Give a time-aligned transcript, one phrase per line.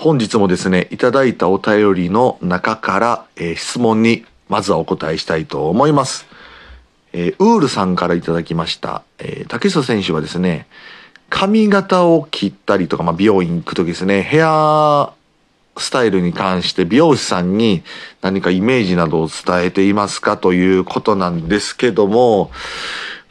[0.00, 6.24] 本日もですね、いただいたお便りの中から、えー質問にまずはお答えしたいと思います。
[7.12, 9.02] えーウールさんからいただきました。
[9.18, 10.68] えー竹下選手はですね、
[11.30, 15.12] 髪型を切ったりとか、まあ、美容院行くときですね、ヘア
[15.76, 17.82] スタイルに関して美容師さんに
[18.22, 20.36] 何かイメージなどを伝えていますか？
[20.36, 22.52] ということなんですけども、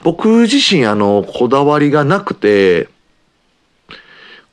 [0.04, 2.90] 僕自身あの、こだわりがなくて、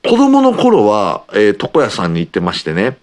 [0.04, 2.98] 子供の頃は、えー床屋さんに行ってましてね、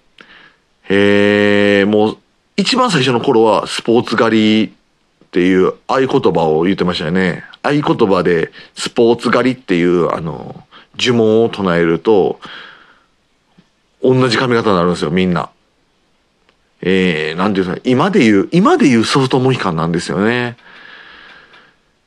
[0.87, 2.17] えー、もう、
[2.57, 7.43] 一番最初の頃はスポーツ狩りっていう合言葉を言ってましたよね。
[7.63, 10.63] 合言葉でスポーツ狩りっていうあの、
[10.99, 12.39] 呪文を唱えると、
[14.03, 15.49] 同じ髪型になるんですよ、みんな。
[16.81, 20.55] えー、なんていうか、今で言う、今で言うソフトモヒカンなんですよね。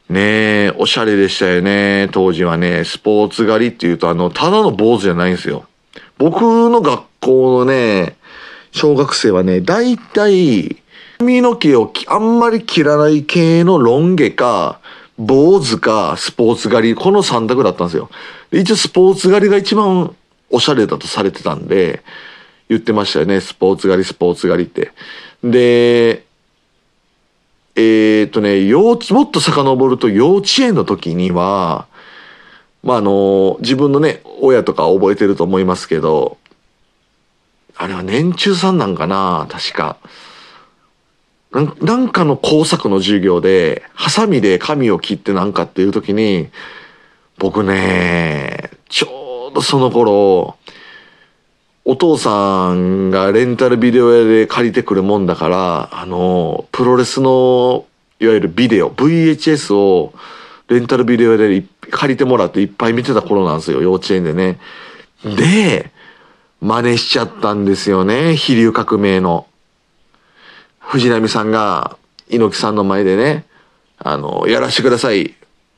[0.09, 0.21] ね
[0.67, 2.85] え、おしゃれでしたよね、当時はね。
[2.85, 5.65] スポーツ狩りっていうと、あの、ただの坊主じゃないんですよ。
[6.19, 8.17] 僕の学校のね、
[8.71, 10.77] 小学生はね、大体、
[11.19, 14.81] 髪の毛をあんまり切らない系のロン毛か、
[15.17, 18.11] 坊主か、スポーツ狩り、この3択だったんですよ。
[18.53, 20.15] 一応スポーツ狩りが一番
[20.51, 22.03] おしゃれだとされてたんで、
[22.69, 23.41] 言ってましたよね。
[23.41, 24.93] スポーツ狩り、スポーツ狩りって。
[25.43, 26.25] で、
[27.77, 31.87] えーっとね、幼稚、もっと遡ると幼稚園の時には、
[32.83, 36.39] まあ、あの、自分のね、親とか覚えてると思いますけど、
[37.77, 39.97] あれは年中さんなんかな確か。
[41.81, 46.49] なんかの工作の授業で、ハサミで髪を切ってなんかっていう時に、
[47.39, 50.57] 僕ね、ちょうどその頃、
[51.87, 57.85] お父さんがレンタルビデオ屋で借りてくるもんだから、あの、プロレスの、
[58.21, 60.15] いわゆるビデオ、VHS を
[60.69, 64.59] レンタルビデオ屋で借りてもらっていっぱい見てた頃なんですよ、幼稚園でね。
[65.25, 65.91] で、
[66.63, 69.47] 真似しちゃったんですよね、飛竜革命の。
[70.79, 71.99] 藤波さんが
[72.31, 73.45] 猪木さんの前でね、
[73.99, 75.35] あの、やらしてください。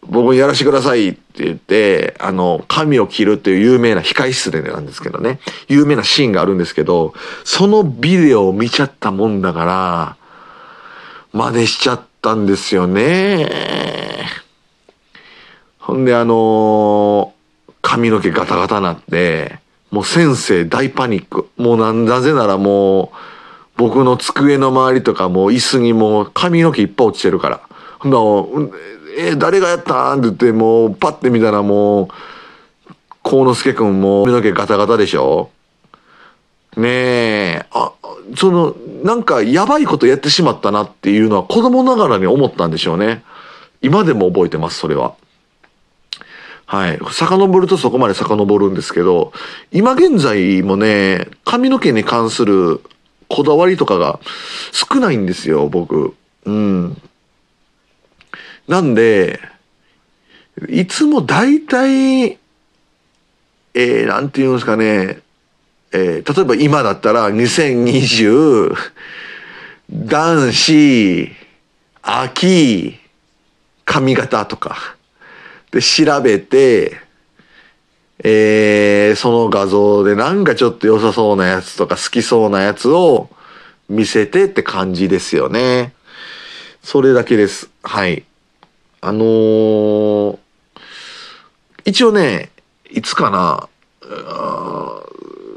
[0.09, 10.17] 僕にやらしてくださいって言って、あの、髪を切るっていう有名な控室でなんですけどね、有名なシーンがあるんですけど、そのビデオを見ちゃったもんだから、
[11.33, 13.51] 真似しちゃったんですよね。
[15.79, 17.33] ほんであの
[17.81, 19.59] 髪の毛ガタガタなって、
[19.91, 21.49] もう先生大パニック。
[21.57, 23.09] もうなんなぜならもう、
[23.77, 27.61] 僕の机の周りとかもう椅子にもう髪の毛いっぱい落ちてるから。
[27.99, 28.77] ほんなら
[29.17, 30.19] えー誰がやったん？
[30.19, 32.09] って言ってもうパッて見たらもう、
[33.23, 35.51] 幸之助くんも髪の毛ガタガタでしょ？
[36.77, 37.93] ねえ、あ、
[38.37, 43.25] その、なんかやばいことやってしまったなっていうのは子供ながらに思ったんでしょうね。
[43.81, 45.15] 今でも覚えてます、それは。
[46.67, 46.99] はい。
[47.11, 49.33] 遡るとそこまで遡るんですけど、
[49.73, 52.83] 今現在もね、髪の毛に関する
[53.29, 54.21] こだわりとかが
[54.73, 56.15] 少ないんですよ、僕。
[56.45, 57.01] うん。
[58.69, 59.41] なんで、
[60.69, 65.21] いつも大体、えー、なんて言うんですかね、
[65.93, 68.75] えー例えば今だったら2020、
[69.91, 71.33] 男子、
[72.03, 72.99] 秋、
[73.85, 74.97] 髪型とか、
[75.71, 77.01] で、調べて、
[78.25, 83.29] えーその画像でなんかちょっと良さそうなやつとか好きそうなやつを
[83.89, 85.93] 見せてって感じですよね。
[86.83, 87.71] それだけです。
[87.83, 88.25] はい。
[89.07, 90.39] あのー
[91.85, 92.51] 一応ね、
[92.91, 93.69] いつかな、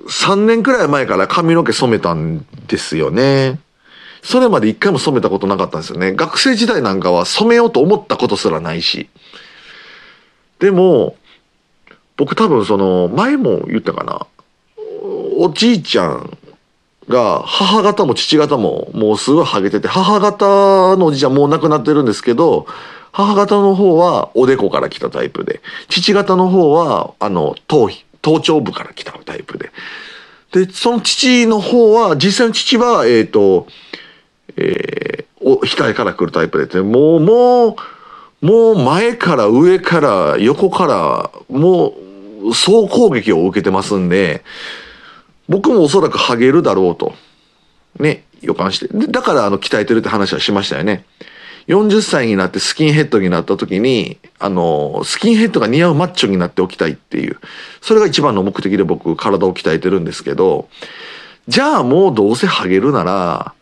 [0.08, 3.60] 3年くらい前から髪の毛染めたんですよね。
[4.22, 6.14] それまで一回も染めたことなかったんですよね。
[6.14, 9.10] 学生時代なんかは染めようと思ったことすらないし。
[10.60, 11.16] でも、
[12.16, 14.28] 僕多分その、前も言ったかな。
[15.38, 16.38] おじいちゃん
[17.08, 22.68] が、母方も父方ももうすごいハゲてて、母方のおじいちゃんもう亡くなってるんですけど、
[23.12, 29.72] 母方の方はおでこから来たタイプで、父方の方は、あの、頭皮、頭頂部から来たタイプで。
[30.52, 33.68] で、その父の方は、実際の父は、えっ、と、
[34.58, 37.76] えー、お、額から来るタイプで、もう、もう、
[38.42, 41.94] もう前から上から横から、も
[42.44, 44.44] う、総攻撃を受けてますんで、
[45.48, 47.14] 僕もおそらくハゲるだろうと。
[48.00, 48.88] ね、予感して。
[49.08, 51.06] だから、あの、鍛えてるって話はしましたよね。
[51.70, 57.38] 40歳になってスキンヘッドになった時に、あの、スキンヘッドが似合うマッチョになっておきたいっていう。
[57.80, 60.68] それが一番の目的で僕、体を鍛えてるんですけど、
[61.48, 63.54] じゃあもうどうせハゲるなら、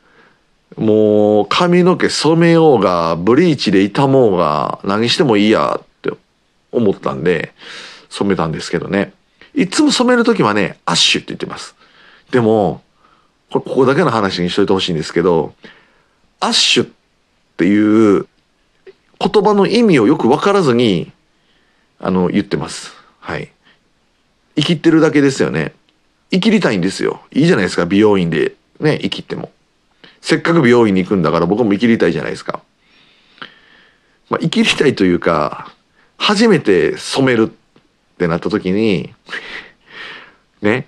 [0.77, 6.11] もう髪の毛染めようが、ブリーチで傷もうが、何してもいいやって
[6.71, 7.51] 思ったんで、
[8.09, 9.11] 染めたんですけどね。
[9.53, 11.75] いつも染めるときはね、アッシュって言ってます。
[12.31, 12.81] でも、
[13.51, 15.53] これここだけの話にしといてほしいんですけど、
[16.39, 16.96] アッシュって
[17.57, 18.27] ていう
[19.19, 21.11] 言葉の意味をよく分からずに、
[21.99, 22.93] あの、言ってます。
[23.19, 23.51] はい。
[24.55, 25.73] 生きってるだけですよね。
[26.31, 27.21] 生きりたいんですよ。
[27.31, 29.51] いいじゃないですか、美容院でね、生きっても。
[30.21, 32.61] せっかく美容院に行くんだから僕も生きりたいじゃないですか。
[34.29, 35.73] まあ、生きりたいというか、
[36.17, 39.13] 初めて染めるってなった時に、
[40.61, 40.87] ね、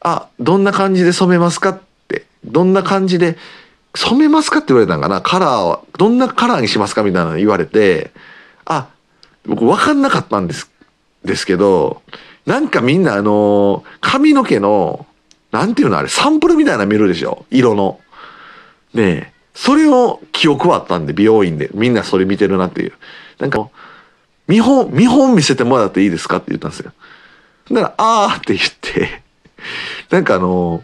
[0.00, 3.38] あ、どんな感じで染めますかって、どんな感じで
[3.96, 5.20] 染めますかって言われたんかな？
[5.20, 8.10] カラーは、どんなカラーにしますかみたいなの言われて、
[8.64, 8.88] あ、
[9.46, 10.70] 僕分かんなかったんです、
[11.24, 12.02] ですけど、
[12.46, 15.06] なんかみんなあの、髪の毛の、
[15.52, 17.46] なんていうのあれ、サンプルみたいな見るでしょ？
[17.50, 18.00] 色の。
[18.94, 21.70] ねえ、それを記憶はあったんで、美容院で。
[21.74, 22.92] みんなそれ見てるなっていう。
[23.38, 23.68] なんか、
[24.48, 26.38] 見本、見本見せてもらっていいですか？
[26.38, 26.92] って言ったんですよ。
[27.70, 29.22] だから、あーって言って、
[30.10, 30.82] なんかあの、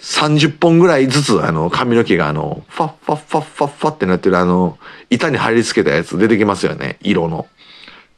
[0.00, 4.78] 30本ぐらいずつあの髪の毛があの、ファッファッファッファッファってなってるあの、
[5.10, 6.98] 板に貼り付けたやつ出てきますよね。
[7.02, 7.48] 色の。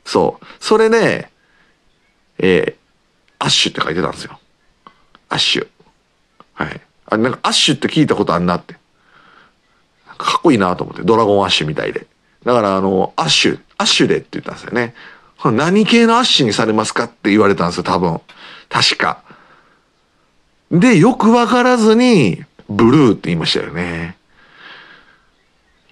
[0.04, 0.46] そう。
[0.60, 1.30] それね、
[2.38, 4.38] えー、アッシュって書いてたんですよ。
[5.30, 5.68] アッシュ。
[6.54, 6.80] はい。
[7.06, 8.74] あなんかアッシュって聞いたことあんなって。
[10.18, 11.02] かっこいいなと思って。
[11.02, 12.06] ドラゴンアッシュみたいで。
[12.44, 14.94] だからあの、アッシュ、アッシュでって言ったんですよね。
[15.44, 18.20] 何系のアッシュにされますかって言われたんですよ、多分。
[18.68, 19.22] 確か。
[20.70, 24.16] で、よくわからずに、ブルーって言いましたよね。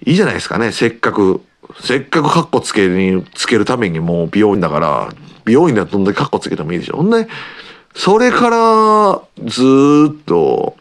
[0.05, 0.71] いいじゃないですかね。
[0.71, 1.41] せっかく、
[1.81, 5.09] せっかくカッコつけるに、つけるためにもう美容院だから、
[5.43, 6.97] 美容院だとどんだけカッコつけてもいいでしょ。
[6.97, 7.27] ほんで、
[7.93, 10.77] それから、ずーっと、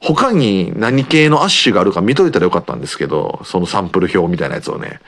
[0.00, 5.00] 他に何系のアッシュがあるか見といたらよかったんですけど、そのサンプル表みたいなやつをね。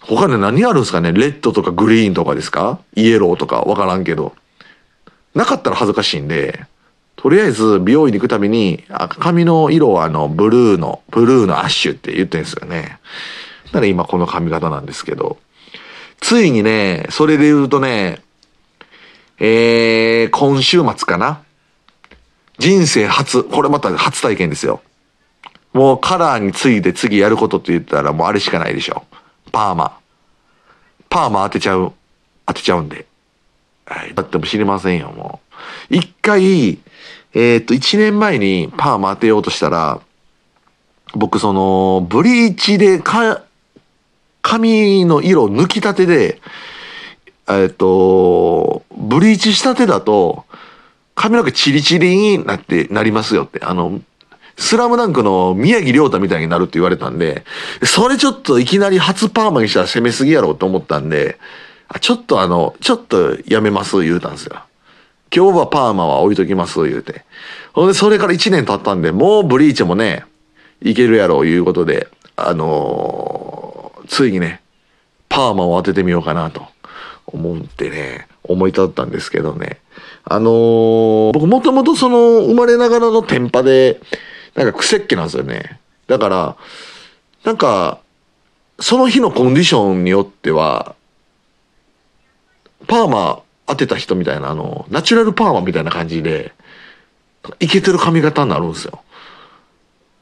[0.00, 1.12] 他に何あるんですかね？
[1.12, 2.80] レッドとかグリーンとかですか？
[2.96, 4.34] イエローとかわからんけど。
[5.34, 6.64] なかったら恥ずかしいんで、
[7.18, 13.00] とりあえず美容院に行くたびに、髪の色はあの、ブルーの、ブルーのアッシュって言ってるんですよね。
[13.66, 15.36] だから今この髪型なんですけど。
[16.20, 18.22] ついにね、それで言うとね、
[19.40, 21.42] えー、今週末かな
[22.58, 24.80] 人生初、これまた初体験ですよ。
[25.72, 29.04] もうカラーについて次やることって言ったらもうあれしかないでしょ。
[29.50, 29.98] パーマ。
[31.10, 31.92] パーマ当てちゃう、
[32.46, 33.06] 当てちゃうんで。
[33.86, 34.14] はい。
[34.14, 35.27] だっても知りませんよ、もう。
[35.90, 36.78] 一回、
[37.34, 40.00] えーっと、一年前にパーマ当てようとしたら、
[41.14, 43.42] 僕その、ブリーチでか、
[44.42, 46.40] 髪の色抜きたてで、
[47.48, 50.44] えっと、ブリーチしたてだと、
[51.14, 53.60] 髪の毛チリチリになって、なりますよって。
[53.64, 54.00] あの、
[54.56, 57.44] スラムダンクの宮城亮太みたいになるって言われたんで、
[57.84, 61.38] それちょっといきなり初パーマにしたら攻めすぎやろうと思ったんで、
[62.00, 64.62] ちょっとあの、ちょっとやめます言うたんですよ。
[65.34, 67.24] 今日はパーマは置いときます言うて。
[67.72, 70.24] ほんで、それから1年経ったんで、もうブリーチもね、
[70.80, 74.62] いけるやろういうことで、あのーついにね、
[75.28, 76.66] パーマを当ててみようかなと
[77.26, 79.80] 思ってね、思い立ったんですけどね。
[80.24, 84.00] あのー僕もともとその生まれながらのテンパで、
[84.54, 85.78] なんか癖っ気なんですよね。
[86.06, 86.56] だから、
[87.44, 88.00] なんか、
[88.80, 90.94] その日のコンディションによっては、
[92.86, 96.52] パーマ当てた人みたいな、あの、ナチュラルパーマみたいな感じで、
[97.60, 99.02] いけてる髪型になるんですよ。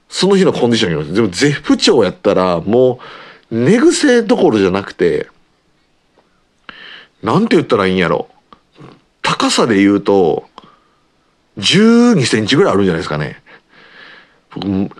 [0.08, 1.12] その日のコンディションによって。
[1.12, 2.98] でも絶不調やったら、も
[3.50, 5.28] う、寝癖どころじゃなくて、
[7.22, 8.28] なんて言ったらいいんやろ。
[9.22, 10.48] 高さで言うと、
[11.58, 13.42] 12センチぐらいあるんじゃないですかね。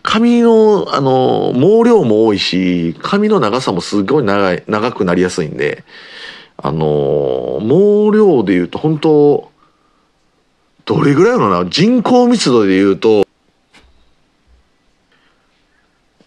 [0.03, 5.85] 髪の、あの、毛量も多いし、髪の長さもすごい長い、長くなりやすいんで、
[6.59, 9.53] あの、毛量で言うと、本当
[10.85, 13.27] どれぐらいやろな、人口密度で言うと、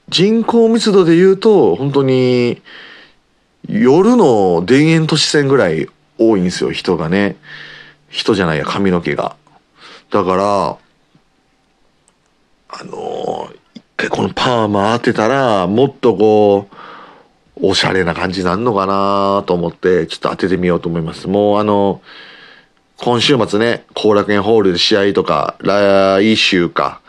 [0.10, 2.62] 人口密度で言うと、本当に、
[3.68, 7.38] 夜の田園都市線ぐらい多いんですよ、人がね。
[8.10, 9.36] 人じゃないや、髪の毛が。
[10.12, 10.78] だから、
[12.72, 16.76] あの一回このパーマ当てたら、もっとこう、
[17.62, 21.28] おしゃれな感じになるのかなと思って、ちょっと当ててみようと思います。
[21.28, 22.02] もうあの、
[22.98, 27.02] 今週末ね、後楽園ホールで試合とか、来週か、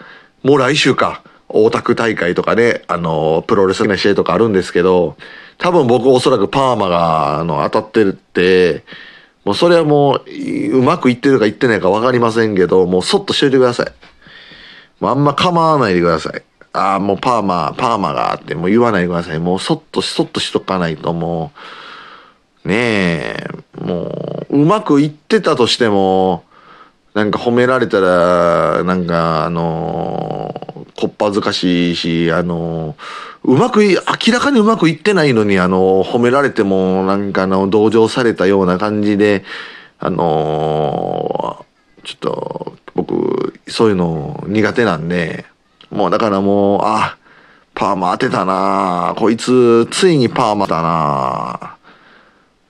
[0.43, 5.17] もう来週か、大田区大会とかね、あの、プロレスの試合とかあるんですけど、
[5.59, 8.85] 多分僕おそらくパーマが、あの、当たってるって、
[9.45, 13.87] もうそれはもう、うまくいってるかいってないかわかりませんけど、もうそっとしといてください。
[15.01, 16.43] もうあんま構わないでください。
[16.73, 19.39] ああ、もうパーマ、パーマがあって、もう言わないでください。
[19.41, 21.53] もうそっと、そっとしとかないとも
[22.65, 23.47] う、ねえ、
[23.81, 26.45] もう、うまくいってたとしても、
[27.15, 32.97] なんか褒められたら、なんか、あのー、こっぱずかしいし、あのー、
[33.45, 39.45] うまくい、明らかにうまくいってないのに、あのー、褒められても、なんかあの、同情されたような感じで、
[40.03, 41.67] あの
[42.05, 45.45] ちょっと、僕、そういうの苦手なんで、
[45.91, 47.17] もうだからもう、あ、
[47.75, 51.77] パーマ当てたなこいつ、ついにパーマだな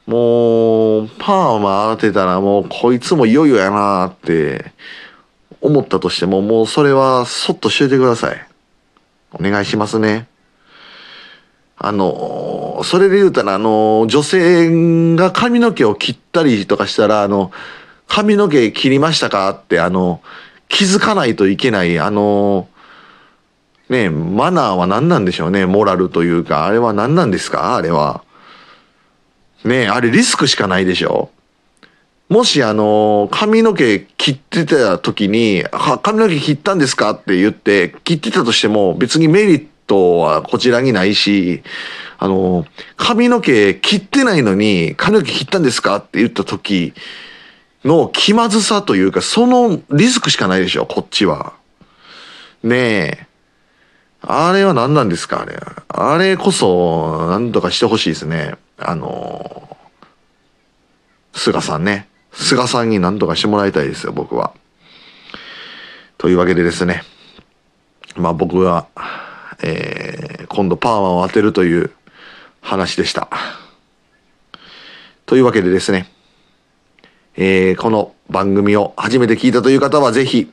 [0.07, 4.73] もう、パーマ当てたらもうこいつもいよいよやなって
[5.61, 8.47] 思ったとしても、もうそれはそっとしといてください。
[9.33, 10.27] お願いしますね。
[11.77, 17.53] あの、それで言うたら、あの、女性が髪の毛を切ったりとかしたら、あの、
[18.07, 20.21] 髪の毛切りましたかって、あの、
[20.69, 22.69] 気づかないといけない、あの、
[23.91, 25.67] ねマナーは何なんでしょうね。
[25.67, 27.77] モラルというか、あれは何なんですか？
[27.77, 28.25] あれは。
[29.65, 31.31] ねあれリスクしかないでしょ？
[32.29, 35.65] もしあの、髪の毛切ってた時に、
[36.03, 37.11] 髪の毛切ったんですか？
[37.11, 41.65] って言って、切ってたとしても別にメリットはこちらにないし、
[42.19, 42.65] あの、
[42.97, 45.97] 髪の毛切ってないのに、髪の毛切ったんですか？
[45.97, 46.95] って言った時
[47.85, 51.55] の気まずさというか、そのリスクしかないでしょ、こっちは。
[52.63, 52.77] ね
[53.27, 53.30] え。
[54.23, 55.59] あれは何なんですかあれ。
[55.89, 58.55] あれこそ、何とかしてほしいですね。
[58.79, 59.77] あの、
[61.33, 62.09] 菅さんね。
[62.33, 64.53] 菅さんに何とかしてもらいたいですよ、僕は。
[66.19, 67.03] というわけでですね。
[68.17, 68.89] まあ僕は、
[69.63, 71.91] えー、今度パーマを当てるという
[72.61, 73.29] 話でした。
[75.25, 76.11] というわけでですね。
[77.37, 80.53] えー、この番組を初めて聞いたという方はぜひ、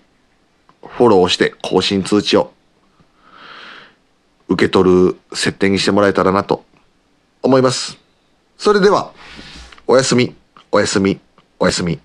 [0.82, 2.54] フォローして更新通知を
[4.50, 6.64] 受け取る設定にしてもらえたらなと
[7.42, 7.98] 思います。
[8.58, 9.12] それでは、
[9.86, 10.36] おやすみ、
[10.72, 11.20] おやすみ、
[11.60, 12.00] おやすみ。